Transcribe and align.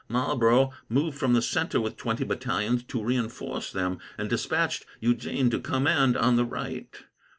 Marlborough 0.09 0.71
moved 0.89 1.15
from 1.19 1.33
the 1.33 1.43
centre 1.43 1.79
with 1.79 1.95
twenty 1.95 2.23
battalions 2.23 2.81
to 2.85 3.03
reinforce 3.03 3.71
them, 3.71 3.99
and 4.17 4.31
despatched 4.31 4.83
Eugene 4.99 5.51
to 5.51 5.59
command 5.59 6.17
on 6.17 6.37
the 6.37 6.43
right. 6.45 7.03